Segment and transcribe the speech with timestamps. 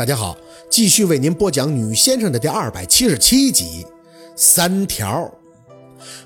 [0.00, 0.34] 大家好，
[0.70, 3.86] 继续为您播讲《女先生》的第二百七十七集。
[4.34, 5.30] 三条，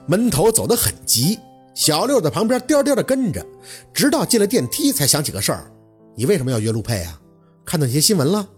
[0.07, 1.41] 门头走得很急，
[1.75, 3.45] 小六在旁边颠颠的跟着，
[3.93, 5.69] 直到进了电梯才想起个事儿：
[6.15, 7.21] 你为什么要约陆佩啊？
[7.65, 8.49] 看到那些新闻了？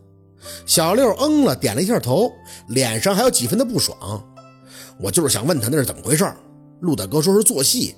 [0.66, 2.30] 小六嗯了，点了一下头，
[2.68, 4.22] 脸上还有几分的不爽。
[5.00, 6.30] 我就是想问他那是怎么回事。
[6.80, 7.94] 陆大哥说是做戏，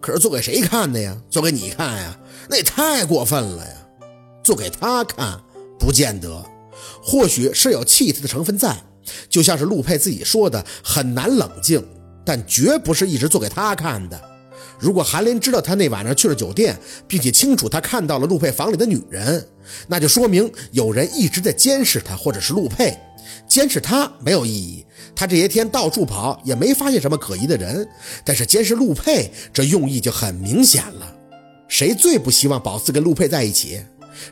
[0.00, 1.14] 可是做给谁看的呀？
[1.28, 2.18] 做给你看呀？
[2.48, 3.74] 那也太过分了呀！
[4.42, 5.38] 做给他看，
[5.78, 6.42] 不见得。
[7.02, 8.76] 或许是有气他的成分在，
[9.28, 11.84] 就像是陆佩自己说的，很难冷静，
[12.24, 14.20] 但绝不是一直做给他看的。
[14.78, 16.76] 如果韩林知道他那晚上去了酒店，
[17.06, 19.46] 并且清楚他看到了陆佩房里的女人，
[19.86, 22.96] 那就说明有人一直在监视他，或者是陆佩。
[23.46, 27.86] 监视他没有意义，他这些天到处跑也没发现什么可疑的人，
[28.24, 31.14] 但是监视陆佩，这用意就很明显了。
[31.68, 33.80] 谁最不希望宝四跟陆佩在一起？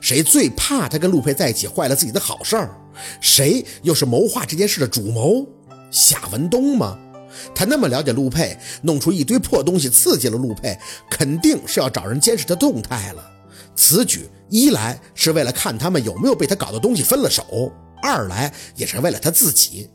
[0.00, 2.70] 谁最怕他跟陆佩在一起坏了自己的好事儿？
[3.20, 5.46] 谁又是谋划这件事的主谋？
[5.90, 6.98] 夏文东吗？
[7.54, 13.24] 他那么了解陆佩，弄出一堆破东西刺激了陆佩，肯定是要找人监视他动态了。
[13.76, 19.88] 此举一来是为了看他们有没有被他搞的东西分了手，二来也是为了他自己。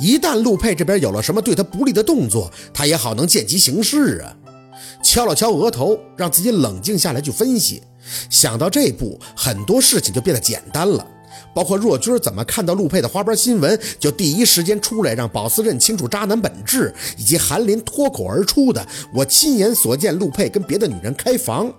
[0.00, 4.34] 一旦陆佩这边有了什么对他不利的动作，他也好能见机行事啊。
[5.02, 7.82] 敲了敲额头，让自己冷静下来去分析。
[8.30, 11.06] 想到这步，很多事情就变得简单了，
[11.54, 21.72] 包括若君怎么看到陆佩的花边新闻，就第一时间出来让宝四认清楚渣男本质，以及韩林脱口而出的“我亲眼所见陆佩跟别的女人开房”，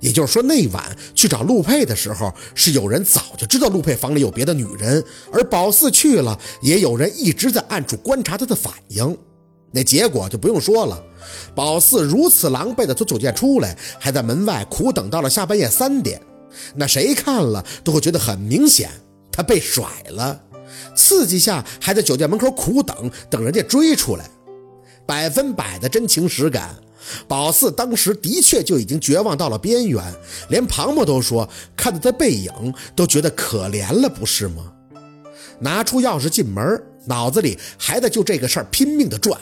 [0.00, 5.02] 也就是说那晚去找陆佩的时候，是有人早就知道陆佩房里有别的女人，
[5.32, 9.16] 而宝四去了，也有人一直在暗处观察他的反应。
[9.74, 11.02] 那结果就不用说了，
[11.52, 16.20] 宝四如此狼狈的从酒店出来，还在门外苦等到了下半夜三点，
[16.76, 18.88] 那谁看了都会觉得很明显，
[19.32, 20.40] 他被甩了。
[20.94, 24.30] 刺激下还在酒店门口苦等，等人家追出来，
[25.04, 26.76] 百分百的真情实感。
[27.26, 30.02] 宝四当时的确就已经绝望到了边缘，
[30.50, 32.50] 连庞某都说看到他背影
[32.94, 34.72] 都觉得可怜了，不是吗？
[35.58, 39.38] 拿出钥匙进门，脑子里还在就这个事儿拼命的转。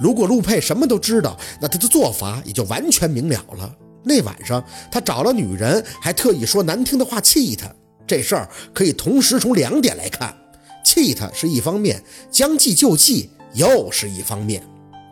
[0.00, 3.74] 如果陆佩什么都知道，那他的做法也就完全明了了。
[4.02, 7.72] 那晚上他找了女人，还特意说难听的话气他，
[8.06, 10.36] 这事儿可以同时从两点来看：
[10.84, 14.62] 气他是一方面，将计就计又是一方面。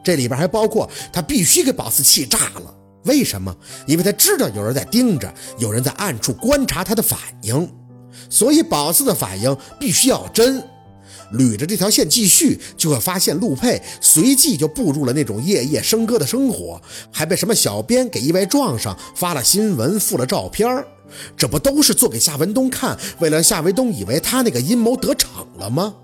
[0.04, 2.74] 这里边还包括他必须给宝四气炸了。
[3.04, 3.56] 为什么？
[3.86, 7.72] 因为他知道有人在盯着，有人在暗处观察他的反应，
[8.28, 10.62] 所以宝四的反应必须要真。
[11.32, 20.84] 捋着这条线继续，就会发现陆佩随即就步入了那种夜夜笙歌的生活，还被什么小编给意外撞上，发了新闻，附了照片
[21.36, 25.94] 这不都是做给夏文东看，为了夏文东以为他那个阴谋得逞了吗？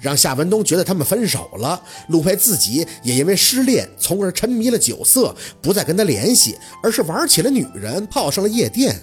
[0.00, 8.96] 让夏文东觉得他们分手了，陆佩自己也因为失恋，从而沉迷了酒色，不再跟他联系，而是玩起了女人，泡上了夜店。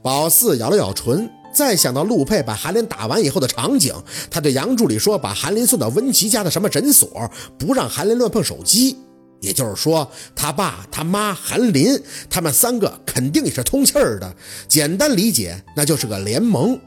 [0.00, 1.28] 宝四咬了咬唇。
[1.58, 3.92] 再想到陆佩把韩林打完以后的场景，
[4.30, 8.96] 他对杨助理说：“把韩林送到温琪家的什么诊所，不让韩林乱碰手机。”
[9.42, 14.32] 也就是说，他爸、他妈、韩林他们三个肯定也是通气儿的。
[14.68, 16.78] 简单理解，那就是个联盟。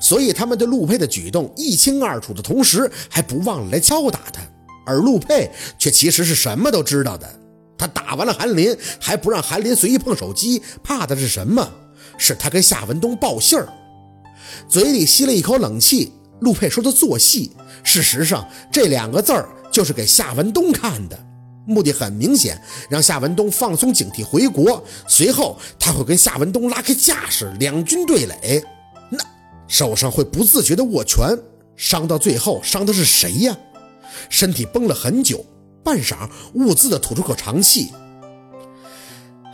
[0.00, 4.42] 所以他们对陆佩的举动一清二楚的同时，还不忘了来敲打他。
[4.84, 5.48] 而陆佩
[5.78, 7.32] 却其实是什么都知道的。
[7.78, 11.70] 他打完了韩林，还不让韩林随意碰手机，怕的是什么？
[12.18, 13.68] 是他跟夏文东报信儿。
[14.68, 17.52] 嘴里吸了一口冷气，陆佩说的做戏，
[17.82, 21.18] 事实上这两个字儿就是给夏文东看的，
[21.66, 28.62] 目的很明显，让夏文东放松警惕回国，随后他会跟夏文东拉开架势，两军对垒，
[29.10, 29.18] 那
[29.68, 31.36] 手上会不自觉的握拳，
[31.76, 33.56] 伤到最后伤的是谁呀？
[34.30, 35.44] 身体绷了很久，
[35.84, 37.92] 半晌兀自的吐出口长气，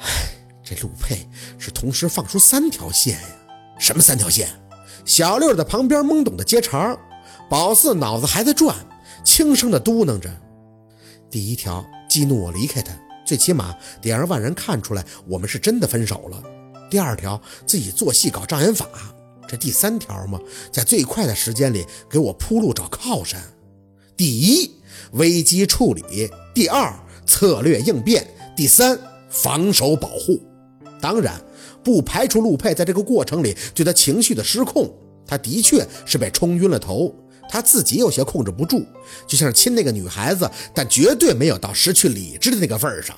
[0.01, 0.31] 唉，
[0.63, 1.27] 这陆佩
[1.59, 3.29] 是同时放出三条线呀，
[3.79, 4.49] 什么三条线？
[5.05, 6.97] 小六在旁边懵懂的接茬，
[7.51, 8.77] 宝四脑子还在转，
[9.25, 10.31] 轻声的嘟囔着
[11.29, 12.93] ：“第一条，激怒我离开他，
[13.27, 16.43] 最起码得让万人看出来我们是真的分手了。
[16.89, 18.87] 第二条，自己做戏搞障眼法。
[19.49, 20.39] 这第三条嘛，
[20.71, 23.43] 在最快的时间里给我铺路找靠山。
[24.17, 24.71] 第一，
[25.13, 26.95] 危机处理；第二，
[27.27, 28.23] 策略应变；
[28.57, 28.99] 第三，
[29.29, 30.41] 防守保护。
[31.01, 31.39] 当然。”
[31.85, 34.89] 不排除陆佩在这个过程里对他情绪的失控，
[35.27, 37.15] 他的确是被冲晕了头，
[37.49, 38.85] 他自己有些控制不住，
[39.27, 43.17] 就像是亲那个女孩子，但绝对没有到失去理智的那个份上。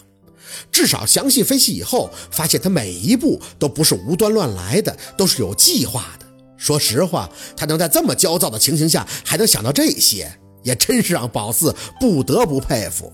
[0.71, 6.27] 至少详细分析以后，发现他每一步都不是无端乱来的，都是有计划的。
[6.57, 13.13] 说实话，他能在这么焦躁的情形下还能想到这些，也真是让宝四不得不佩服。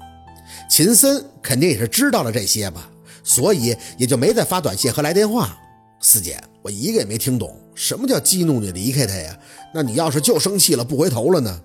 [0.70, 2.88] 秦森肯定也是知道了这些吧，
[3.24, 5.58] 所以也就没再发短信和来电话。
[6.02, 9.38] 四姐，我一个也没听懂，什么叫激怒你离开他呀？
[9.74, 11.60] 那你要是就生气了不回头了呢？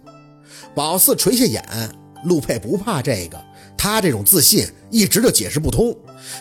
[0.76, 1.64] 宝四垂下眼，
[2.26, 3.42] 陆佩不怕这个，
[3.78, 5.96] 他这种自信一直就解释不通，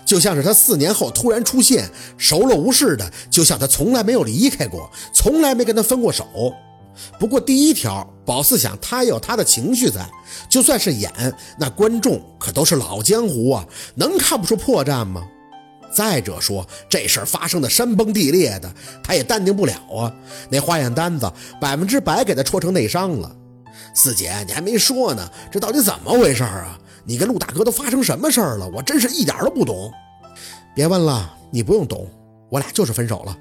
[0.04, 1.88] 就像是他四年后突然出现，
[2.18, 6.26] 熟了无事的，就像他从来没有离开过，从来没跟他分过手。
[7.20, 10.04] 不过第一条，宝四想他有他的情绪在，
[10.48, 11.12] 就算是演，
[11.60, 13.64] 那观众可都是老江湖啊，
[13.94, 15.24] 能看不出破绽吗？
[15.94, 18.70] 再者说，这事儿发生的山崩地裂的，
[19.02, 20.12] 他也淡定不了啊。
[20.50, 23.30] 那化验单子百分之百给他戳成内伤了。
[23.94, 26.76] 四姐，你还没说呢，这到底怎么回事啊？
[27.04, 28.68] 你跟陆大哥都发生什么事儿了？
[28.74, 29.92] 我真是一点都不懂。
[30.74, 32.10] 别问了，你不用懂，
[32.50, 33.38] 我俩就是分手了。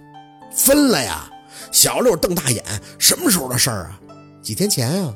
[0.52, 1.28] 分了呀？
[1.72, 2.64] 小六瞪大眼，
[3.00, 4.00] 什么时候的事儿啊？
[4.42, 5.16] 几天前啊。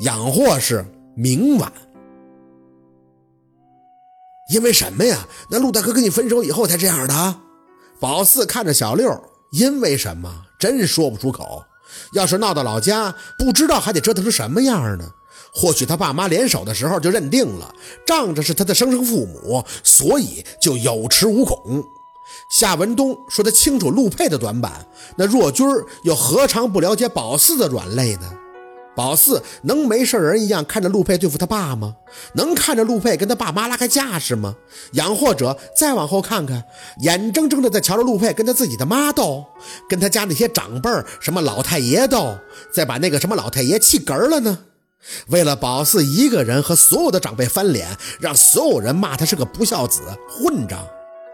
[0.00, 0.84] 养货是
[1.14, 1.70] 明晚。
[4.48, 5.26] 因为什么呀？
[5.48, 7.36] 那陆大哥跟你分手以后才这样的？
[8.00, 10.42] 宝四看着小六，因为什么？
[10.58, 11.62] 真说不出口。
[12.12, 15.10] 要是闹到老家，不知道还得折腾成什么样呢？
[15.52, 17.74] 或许他爸妈联手的时候就认定了
[18.06, 21.82] 仗着是他的生身父母，所以就有恃无恐。
[22.50, 24.86] 夏文东说他清楚陆佩的短板，
[25.16, 25.66] 那若君
[26.04, 28.30] 又何尝不了解宝四的软肋呢？
[28.98, 31.94] 宝四能没事人一样看着陆佩对付他爸吗？
[32.32, 34.56] 能看着陆佩跟他爸妈拉开架势吗？
[34.94, 36.64] 养或者再往后看看，
[37.02, 39.44] 眼睁睁的在瞧着陆佩跟他自己的妈斗，
[39.88, 40.90] 跟他家那些长辈
[41.20, 42.36] 什么老太爷斗，
[42.72, 44.58] 再把那个什么老太爷气嗝了呢？
[45.28, 50.84] 为了宝四一个人和所有的长辈翻脸，让所有人骂他是个不孝子、混账。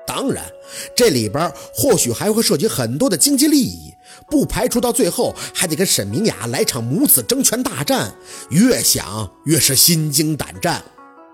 [0.07, 0.45] 当然，
[0.95, 3.94] 这里边或许还会涉及很多的经济利益，
[4.31, 8.15] 不排除到最后还得跟沈明雅来场母子争权大战。
[8.51, 10.83] 越想越是心惊胆战，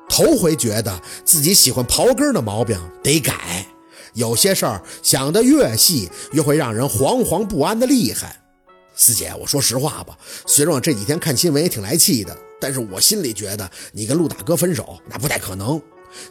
[0.08, 3.66] 头回觉得自己喜欢刨根的毛病得改。
[4.14, 8.36] 有些事儿想得越细，越会让人惶惶不安的厉害。
[8.96, 15.80] 四姐，我说实话吧，虽然我这几天看新闻也挺来气的，但是我心里觉得你跟陆大哥分手那不太可能。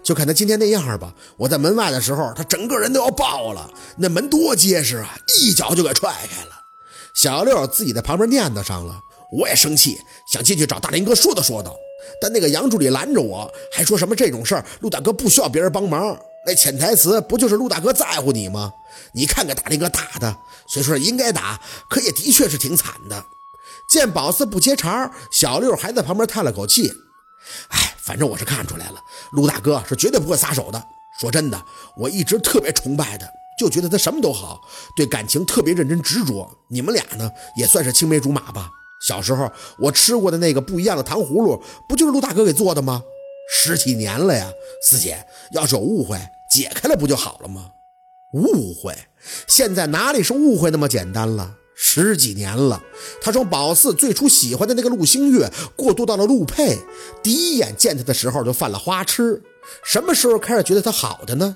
[0.03, 3.69] 就看他今天那样吧，我在门外的时候，他整个人都要爆了。
[3.97, 6.51] 那门多结实啊，一脚就给踹开了。
[7.13, 9.97] 小六自己在旁边念叨上了，我也生气，
[10.31, 11.75] 想进去找大林哥说道说道。
[12.21, 16.17] 但那个杨助理拦着我，还说什么这种事儿陆大哥不需要别人帮忙。
[16.45, 18.71] 那潜台词不就是陆大哥在乎你吗？
[19.13, 20.37] 你看看大林哥打的，
[20.67, 21.59] 虽说应该打，
[21.89, 23.25] 可也的确是挺惨的。
[23.87, 26.93] 见宝四不接茬，小六还在旁边叹了口气。
[28.09, 28.99] 反正我是看出来了，
[29.33, 30.83] 陆大哥是绝对不会撒手的。
[31.19, 31.63] 说真的，
[31.95, 34.59] 我一直特别崇拜他，就觉得他什么都好，
[34.95, 36.49] 对感情特别认真执着。
[36.71, 38.71] 你们俩呢，也算是青梅竹马吧。
[39.05, 43.03] 小时候我吃过的那个不一样的糖葫芦，不就是陆大哥给做的吗？
[43.53, 44.49] 十几年了呀，
[44.81, 46.17] 四姐，要是有误会，
[46.49, 47.69] 解开了不就好了吗？
[48.33, 48.97] 误会，
[49.45, 51.57] 现在哪里是误会那么简单了？
[51.81, 52.83] 十几年了，
[53.21, 56.77] 他从宝四最初喜欢的那个陆星月，过渡到了陆佩。
[57.23, 59.41] 第一眼见他的时候就犯了花痴。
[59.81, 61.55] 什么时候开始觉得他好的呢？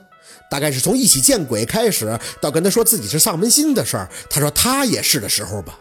[0.49, 5.77] 大概是从一起见鬼开始，到跟他说自己是丧门星的事儿，他说他也是的时候吧。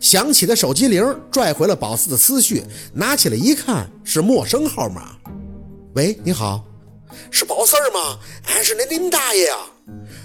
[0.00, 2.62] 响起的手机铃拽回了宝四的思绪，
[2.94, 5.16] 拿起来一看是陌生号码。
[5.96, 6.64] 喂，你好，
[7.32, 8.20] 是宝四吗？
[8.40, 9.58] 还是那林大爷啊？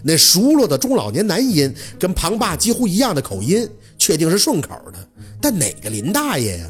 [0.03, 5.09] 那熟络的中老年男音，跟庞爸几乎一样的口音，确定是顺口的。
[5.41, 6.65] 但哪个林大爷呀？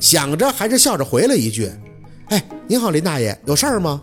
[0.00, 1.70] 想着还是笑着回了一句
[2.30, 4.02] ：“哎，您好，林大爷，有事儿吗？”“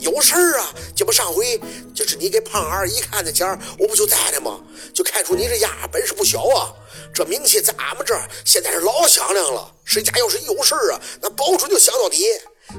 [0.00, 1.58] 有事儿啊，这不上回
[1.94, 4.60] 就是你给胖二姨看的前儿，我不就在呢吗？
[4.94, 6.72] 就看出你这丫本事不小啊，
[7.12, 9.70] 这名气在俺们这儿现在是老响亮了。
[9.84, 12.18] 谁家要是有事儿啊，那保准就想到你。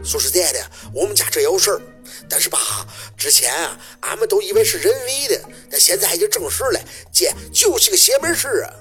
[0.04, 0.60] 说实在的，
[0.94, 1.82] 我们家这有事儿。”
[2.30, 2.58] 但是吧，
[3.16, 6.80] 之前啊，俺们都以为是人为的，但现在已经证实了，
[7.12, 8.74] 这就是个邪门事啊！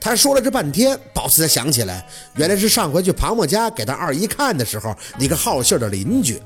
[0.00, 6.40] 他说了这半天，宝四才想起来，原来是上回去庞某家给他二姨看的时候，那个好信的邻居，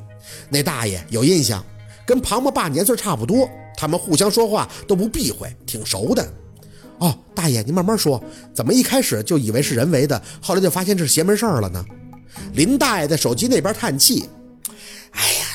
[0.48, 1.64] 那大爷有印象，
[2.04, 6.28] 跟庞某爸年岁差不多，他们互相说话都不避讳，挺熟的。
[6.98, 11.84] 哦，大爷，您慢慢说，怎么一开始就以为是人为的，后来就发现这是邪门事儿了呢？
[12.54, 14.28] 林大爷在手机那边叹气。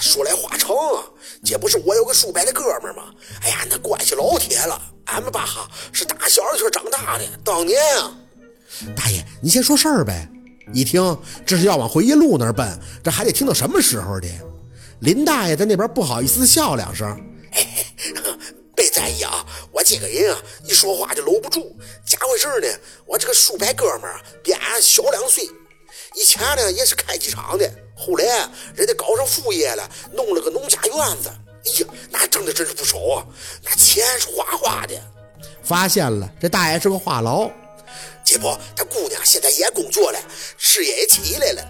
[0.09, 0.75] 说来话长，
[1.45, 3.13] 这不是我有个叔伯的哥们儿吗？
[3.43, 4.81] 哎呀，那关系老铁了。
[5.05, 7.25] 俺们爸哈是打小一起长大的。
[7.43, 8.17] 当年啊，
[8.95, 10.27] 大爷，你先说事儿呗。
[10.73, 12.67] 一听这是要往回忆录那儿奔，
[13.03, 14.27] 这还得听到什么时候的？
[15.01, 17.07] 林大爷在那边不好意思笑两声。
[18.75, 21.75] 别在意啊，我这个人啊，一说话就搂不住。
[22.05, 22.79] 咋回事呢？
[23.05, 25.43] 我这个叔伯哥们儿比俺小两岁，
[26.15, 27.69] 以前呢也是开机场的，
[27.99, 28.25] 后来
[28.75, 31.29] 人家搞上副业了，弄了个农家院子。
[31.29, 33.25] 哎呀，那挣的真是不少啊，
[33.65, 34.95] 那钱是哗哗的。
[35.61, 37.51] 发现了，这大爷是个话痨。
[38.23, 40.19] 结果他姑娘现在也工作了，
[40.57, 41.61] 事业也起来了。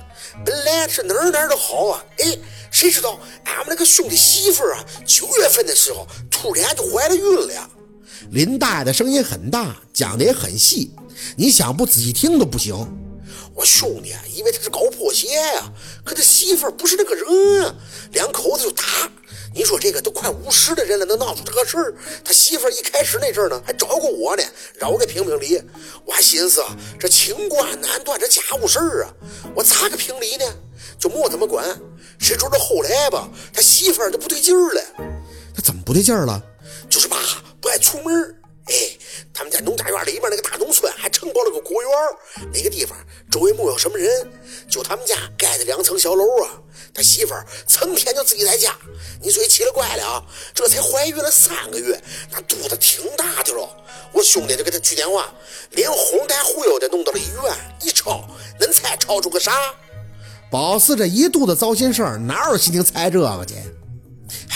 [0.45, 2.37] 本来是哪儿哪儿都好啊，哎，
[2.69, 7.69] 谁知道俺们那个兄弟媳妇啊，九月份的时候突然就怀了孕了。
[8.31, 10.93] 林大爷的声音很大，讲的也很细，
[11.35, 12.75] 你想不仔细听都不行。
[13.59, 15.69] 我兄弟以为他是搞破鞋呀，
[16.05, 17.75] 可他媳妇儿不是那个人啊，
[18.13, 18.83] 两口子就打。
[19.53, 21.93] 你说这个都快五十的人了，能闹出这个事儿？
[22.23, 24.43] 他媳妇儿一开始那阵儿呢，还找过我呢，
[24.75, 25.61] 让我给评评理。
[26.05, 26.63] 我还寻思
[26.97, 29.11] 这清官难断这家务事儿啊，
[29.53, 30.45] 我咋个评理呢？
[30.97, 31.67] 就没怎么管。
[32.17, 34.81] 谁知道后来吧，他媳妇儿就不对劲儿了。
[35.53, 36.41] 他怎么不对劲儿了？
[36.89, 37.17] 就是吧，
[37.59, 38.37] 不爱出门。
[38.65, 38.75] 哎，
[39.33, 41.91] 他们在农家院里边那个大农村还承包了个果园，
[42.53, 42.95] 那个地方
[43.31, 44.27] 周围没有什么人，
[44.67, 46.51] 就他们家盖的两层小楼啊。
[46.91, 48.75] 他媳妇儿成天就自己在家，
[49.21, 50.23] 你说奇了怪了啊！
[50.55, 53.69] 这才怀孕了三个月，那肚子挺大的了。
[54.11, 55.31] 我兄弟就给他去电话，
[55.71, 58.27] 连哄带忽悠的弄到了医院，一抄，
[58.59, 59.53] 恁猜抄出个啥？
[60.49, 63.53] 宝四这一肚子糟心事儿，哪有心情猜这个去？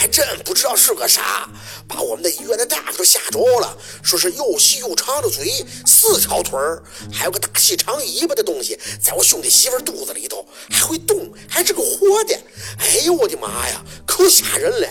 [0.04, 1.50] 还真不知道是个啥，
[1.88, 12.38] 把我们的医院的大夫都吓着了，说是又细又长的嘴，四条腿儿，还有个大细长尾巴的东西，在我兄弟媳妇肚子里头还会动，还是个活的。
[12.80, 14.88] 哎呦我的妈呀，可吓人了！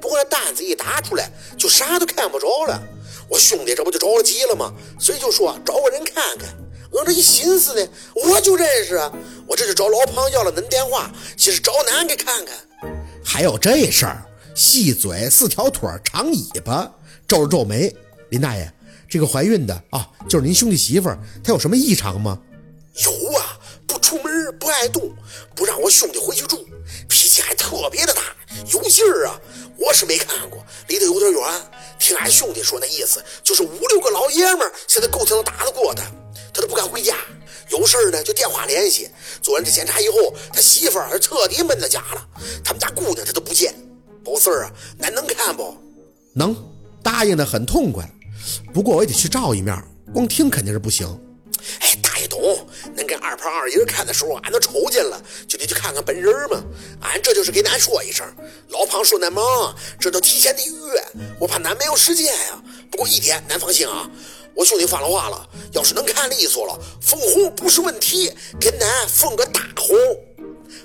[0.00, 1.28] 不过那单子一打出来，
[1.58, 2.80] 就啥都看不着了。
[3.28, 4.72] 我兄弟这不就着了急了吗？
[5.00, 6.48] 所以就说找个人看看。
[6.92, 8.94] 我这一寻思呢，我就认识，
[9.44, 12.54] 我这就找老庞要了恁电话，寻思找恁给看看。
[13.24, 14.24] 还有这事儿？
[14.54, 16.90] 细嘴、四条腿、长尾巴，
[17.26, 17.94] 皱了皱眉。
[18.30, 18.70] 林大爷，
[19.08, 22.38] 这个怀孕的啊，就是您兄弟媳妇儿，她有什么异常吗？
[23.04, 25.10] 有啊，不出门，不爱动，
[25.54, 26.66] 不让我兄弟回去住，
[27.08, 28.22] 脾气还特别的大，
[28.72, 29.40] 有劲儿啊。
[29.78, 31.42] 我是没看过，离得有点远。
[31.98, 36.04] 听俺兄弟说，那意思就是五六个老爷们儿现在够呛能打得过他，
[36.52, 37.16] 他都不敢回家。
[37.70, 39.08] 有事儿呢就电话联系。
[39.40, 42.28] 做完这检查以后，他媳妇儿彻底闷在家了，
[42.62, 43.74] 他们家姑娘他都不见。
[44.24, 45.76] 宝四儿啊，咱能看不？
[46.34, 46.56] 能，
[47.02, 48.08] 答应的很痛快。
[48.72, 49.76] 不过我也得去照一面，
[50.12, 51.06] 光听肯定是不行。
[51.80, 52.40] 哎，大爷懂，
[52.96, 56.62] 恁跟二胖二爷看的时候，俺都瞅见了，就得去看看本人嘛。
[57.00, 58.26] 俺这就是给恁说一声，
[58.70, 61.04] 老胖说恁忙，这都提前得预约，
[61.38, 62.62] 我怕恁没有时间呀。
[62.90, 64.10] 不过一点，恁放心啊，
[64.54, 69.96] 我兄弟发了话了，要是能看利索了，封红不是问题，给恁封个大红。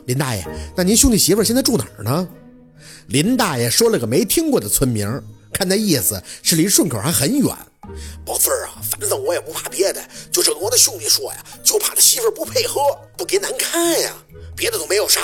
[0.05, 2.27] 林大爷，那您兄弟媳妇现在住哪儿呢？
[3.07, 5.21] 林大爷说了个没听过的村名，
[5.53, 7.55] 看那意思是离顺口还很远。
[8.25, 12.81] 宝四儿啊，反正我也不怕别的，就跟我的兄弟说呀，就怕他媳妇不配合，
[13.17, 14.13] 不给咱看呀。
[14.57, 15.21] 别的都没有啥，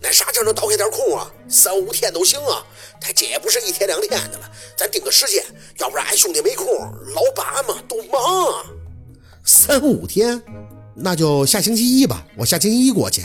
[0.00, 1.28] 那啥时候能倒开点空啊？
[1.48, 2.62] 三五天都行啊。
[3.00, 5.44] 他这也不是一天两天的了，咱定个时间，
[5.78, 6.66] 要不然俺兄弟没空，
[7.14, 8.64] 老板嘛都忙。
[9.42, 10.40] 三五天，
[10.94, 13.22] 那就下星期一吧，我下星期一过去。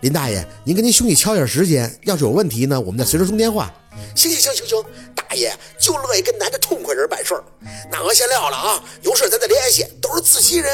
[0.00, 3.72] 林大爷，您跟您兄弟敲一下时间，要是有问题呢，我们再随时通电话。
[4.14, 7.44] 行行行行行，大爷就乐意跟咱这痛快人办事儿。
[7.90, 10.72] 那我先撂了啊，有事咱再联系，都是自己人。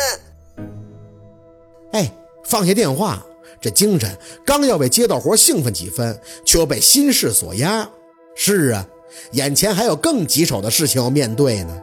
[1.92, 2.12] 哎，
[2.44, 3.24] 放下电话，
[3.60, 7.88] 这精神刚要为接到活兴奋几分，却又被心事所压。
[8.36, 8.86] 是啊，
[9.32, 11.82] 眼前还有更棘手的事情要面对呢。